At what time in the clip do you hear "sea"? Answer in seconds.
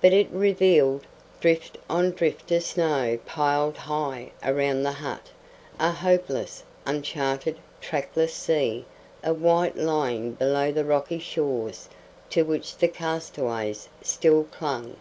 8.34-8.84